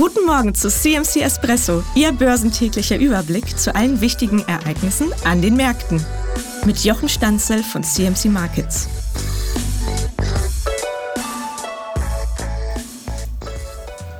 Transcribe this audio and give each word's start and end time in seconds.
Guten 0.00 0.24
Morgen 0.24 0.54
zu 0.54 0.70
CMC 0.70 1.20
Espresso, 1.20 1.84
Ihr 1.94 2.10
börsentäglicher 2.12 2.96
Überblick 2.96 3.58
zu 3.58 3.74
allen 3.74 4.00
wichtigen 4.00 4.40
Ereignissen 4.48 5.12
an 5.24 5.42
den 5.42 5.56
Märkten. 5.56 6.02
Mit 6.64 6.82
Jochen 6.84 7.10
Stanzel 7.10 7.62
von 7.62 7.84
CMC 7.84 8.30
Markets. 8.30 8.88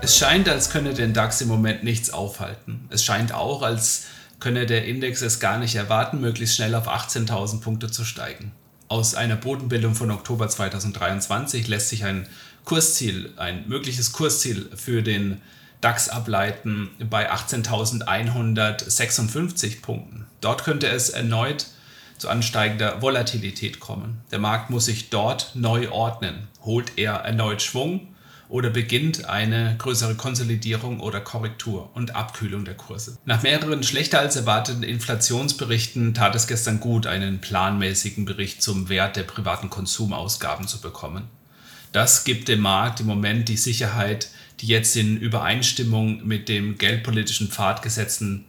Es 0.02 0.19
scheint, 0.19 0.51
als 0.51 0.69
könne 0.69 0.93
den 0.93 1.14
DAX 1.14 1.41
im 1.41 1.48
Moment 1.48 1.83
nichts 1.83 2.10
aufhalten. 2.10 2.87
Es 2.91 3.02
scheint 3.02 3.33
auch, 3.33 3.62
als 3.62 4.05
könne 4.38 4.66
der 4.66 4.84
Index 4.84 5.23
es 5.23 5.41
gar 5.41 5.59
nicht 5.59 5.77
erwarten, 5.77 6.20
möglichst 6.20 6.56
schnell 6.56 6.74
auf 6.74 6.88
18.000 6.88 7.62
Punkte 7.62 7.91
zu 7.91 8.05
steigen. 8.05 8.52
Aus 8.88 9.15
einer 9.15 9.37
Bodenbildung 9.37 9.95
von 9.95 10.10
Oktober 10.10 10.47
2023 10.47 11.69
lässt 11.69 11.88
sich 11.88 12.05
ein 12.05 12.27
Kursziel, 12.66 13.33
ein 13.38 13.66
mögliches 13.66 14.12
Kursziel 14.12 14.69
für 14.77 15.02
den 15.02 15.41
DAX 15.80 16.09
ableiten 16.09 16.91
bei 17.09 17.33
18.156 17.33 19.83
Punkten. 19.83 20.27
Dort 20.41 20.65
könnte 20.65 20.88
es 20.88 21.11
erneut 21.11 21.66
zu 22.19 22.29
ansteigender 22.29 23.01
Volatilität 23.01 23.79
kommen. 23.80 24.21
Der 24.30 24.38
Markt 24.38 24.71
muss 24.71 24.85
sich 24.85 25.11
dort 25.11 25.52
neu 25.55 25.91
ordnen. 25.91 26.47
Holt 26.62 26.98
er 26.98 27.15
erneut 27.15 27.62
Schwung 27.62 28.11
oder 28.51 28.69
beginnt 28.69 29.27
eine 29.27 29.77
größere 29.79 30.16
Konsolidierung 30.16 31.01
oder 31.01 31.21
Korrektur 31.21 31.91
und 31.95 32.16
Abkühlung 32.16 32.65
der 32.65 32.74
Kurse. 32.74 33.16
Nach 33.24 33.43
mehreren 33.43 33.83
schlechter 33.83 34.19
als 34.19 34.37
erwarteten 34.37 34.83
Inflationsberichten 34.83 36.15
tat 36.15 36.35
es 36.35 36.47
gestern 36.47 36.80
gut, 36.80 37.07
einen 37.07 37.41
planmäßigen 37.41 38.27
Bericht 38.27 38.62
zum 38.62 38.88
Wert 38.88 39.16
der 39.16 39.23
privaten 39.23 39.71
Konsumausgaben 39.71 40.66
zu 40.66 40.80
bekommen. 40.80 41.29
Das 41.93 42.24
gibt 42.24 42.49
dem 42.49 42.60
Markt 42.60 43.01
im 43.01 43.07
Moment 43.07 43.49
die 43.49 43.57
Sicherheit, 43.57 44.29
die 44.60 44.66
jetzt 44.66 44.96
in 44.96 45.16
Übereinstimmung 45.16 46.26
mit 46.26 46.48
dem 46.48 46.79
geldpolitischen 46.79 47.48
Pfad 47.48 47.82
gesetzten 47.82 48.46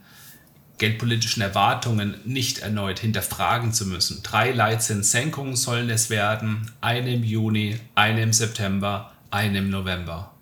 geldpolitischen 0.78 1.42
Erwartungen 1.42 2.16
nicht 2.24 2.58
erneut 2.58 2.98
hinterfragen 2.98 3.72
zu 3.72 3.86
müssen. 3.86 4.22
Drei 4.22 4.50
Leitzinssenkungen 4.50 5.54
sollen 5.54 5.88
es 5.90 6.10
werden, 6.10 6.72
eine 6.80 7.14
im 7.14 7.22
Juni, 7.22 7.78
eine 7.94 8.22
im 8.22 8.32
September, 8.32 9.12
ein 9.30 9.54
im 9.54 9.70
November. 9.70 10.32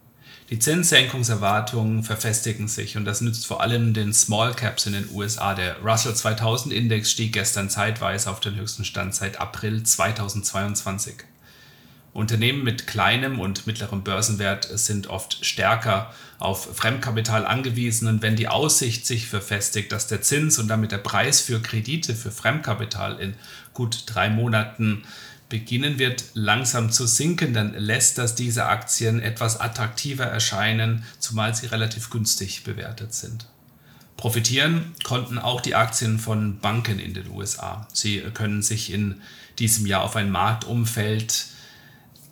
Die 0.48 0.58
Zinssenkungserwartungen 0.58 2.02
verfestigen 2.02 2.66
sich 2.66 2.96
und 2.96 3.04
das 3.04 3.20
nützt 3.20 3.46
vor 3.46 3.60
allem 3.60 3.94
den 3.94 4.12
Small 4.12 4.54
Caps 4.54 4.86
in 4.86 4.94
den 4.94 5.08
USA. 5.12 5.54
Der 5.54 5.78
Russell 5.80 6.14
2000 6.14 6.74
Index 6.74 7.10
stieg 7.10 7.34
gestern 7.34 7.70
zeitweise 7.70 8.30
auf 8.30 8.40
den 8.40 8.56
höchsten 8.56 8.84
Stand 8.84 9.14
seit 9.14 9.40
April 9.40 9.84
2022. 9.84 11.14
Unternehmen 12.12 12.64
mit 12.64 12.88
kleinem 12.88 13.38
und 13.38 13.66
mittlerem 13.66 14.02
Börsenwert 14.02 14.64
sind 14.64 15.06
oft 15.06 15.44
stärker 15.44 16.12
auf 16.40 16.76
Fremdkapital 16.76 17.46
angewiesen 17.46 18.08
und 18.08 18.22
wenn 18.22 18.34
die 18.34 18.48
Aussicht 18.48 19.06
sich 19.06 19.28
verfestigt, 19.28 19.92
dass 19.92 20.08
der 20.08 20.20
Zins 20.20 20.58
und 20.58 20.66
damit 20.68 20.90
der 20.90 20.98
Preis 20.98 21.40
für 21.40 21.60
Kredite 21.60 22.16
für 22.16 22.32
Fremdkapital 22.32 23.20
in 23.20 23.34
gut 23.74 24.04
drei 24.06 24.28
Monaten 24.28 25.04
beginnen 25.48 25.98
wird 25.98 26.24
langsam 26.34 26.90
zu 26.90 27.06
sinken, 27.06 27.52
dann 27.52 27.74
lässt 27.74 28.18
das 28.18 28.34
diese 28.34 28.66
Aktien 28.66 29.20
etwas 29.20 29.60
attraktiver 29.60 30.24
erscheinen, 30.24 31.04
zumal 31.18 31.54
sie 31.54 31.66
relativ 31.66 32.10
günstig 32.10 32.64
bewertet 32.64 33.14
sind. 33.14 33.46
Profitieren 34.16 34.94
konnten 35.02 35.38
auch 35.38 35.60
die 35.60 35.74
Aktien 35.74 36.18
von 36.18 36.58
Banken 36.58 36.98
in 36.98 37.14
den 37.14 37.30
USA. 37.30 37.88
Sie 37.92 38.20
können 38.34 38.62
sich 38.62 38.92
in 38.92 39.20
diesem 39.58 39.86
Jahr 39.86 40.02
auf 40.02 40.16
ein 40.16 40.30
Marktumfeld 40.30 41.46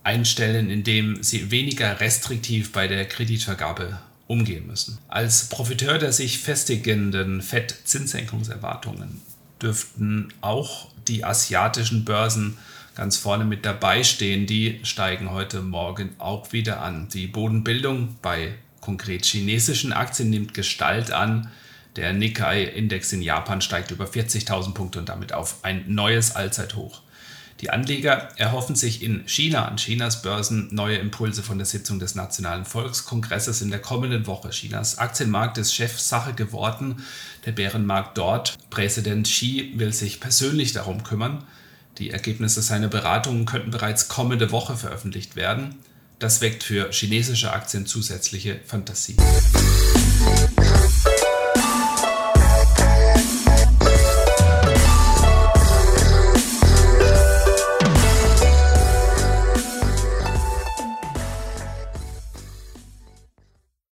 einstellen, 0.09 0.71
in 0.71 0.85
dem 0.85 1.23
sie 1.23 1.51
weniger 1.51 2.01
restriktiv 2.01 2.73
bei 2.73 2.89
der 2.89 3.05
Kreditvergabe 3.05 3.99
umgehen 4.27 4.67
müssen. 4.67 4.97
Als 5.09 5.51
Profiteur 5.51 5.99
der 5.99 6.13
sich 6.13 6.39
festigenden 6.39 7.43
FED-Zinssenkungserwartungen 7.43 9.21
dürften 9.61 10.33
auch 10.41 10.89
die 11.09 11.25
asiatischen 11.25 12.07
Börsen 12.07 12.57
ganz 12.95 13.19
vorne 13.19 13.45
mit 13.45 13.67
dabei 13.67 14.03
stehen, 14.03 14.47
die 14.47 14.81
steigen 14.83 15.31
heute 15.31 15.61
Morgen 15.61 16.15
auch 16.19 16.55
wieder 16.55 16.81
an. 16.81 17.09
Die 17.11 17.27
Bodenbildung 17.27 18.17
bei 18.23 18.55
konkret 18.81 19.27
chinesischen 19.27 19.93
Aktien 19.93 20.31
nimmt 20.31 20.55
Gestalt 20.55 21.11
an. 21.11 21.51
Der 21.97 22.15
Nikkei-Index 22.15 23.13
in 23.13 23.21
Japan 23.21 23.61
steigt 23.61 23.91
über 23.91 24.07
40.000 24.07 24.73
Punkte 24.73 25.01
und 25.01 25.11
damit 25.11 25.35
auf 25.35 25.57
ein 25.65 25.85
neues 25.87 26.35
Allzeithoch. 26.35 27.03
Die 27.61 27.71
Anleger 27.71 28.29
erhoffen 28.37 28.77
sich 28.77 29.03
in 29.03 29.27
China 29.27 29.67
an 29.67 29.79
Chinas 29.79 30.23
Börsen 30.23 30.69
neue 30.71 30.97
Impulse 30.99 31.43
von 31.43 31.59
der 31.59 31.67
Sitzung 31.67 31.99
des 31.99 32.15
Nationalen 32.15 32.65
Volkskongresses 32.65 33.63
in 33.63 33.71
der 33.71 33.81
kommenden 33.81 34.29
Woche. 34.29 34.51
Chinas 34.51 34.99
Aktienmarkt 34.99 35.59
ist 35.59 35.75
Chefsache 35.75 36.35
geworden, 36.35 37.03
der 37.47 37.53
Bärenmarkt 37.53 38.17
dort. 38.17 38.57
Präsident 38.71 39.27
Xi 39.27 39.73
will 39.75 39.93
sich 39.93 40.21
persönlich 40.21 40.73
darum 40.73 41.03
kümmern. 41.03 41.43
Die 41.99 42.11
Ergebnisse 42.11 42.63
seiner 42.63 42.87
Beratungen 42.87 43.45
könnten 43.45 43.73
bereits 43.73 44.07
kommende 44.07 44.53
Woche 44.53 44.77
veröffentlicht 44.77 45.35
werden. 45.35 45.75
Das 46.21 46.41
weckt 46.41 46.63
für 46.63 46.93
chinesische 46.93 47.53
Aktien 47.53 47.87
zusätzliche 47.87 48.61
Fantasie. 48.67 49.17